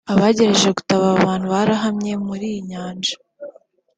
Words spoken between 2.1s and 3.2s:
muri iyi Nyanja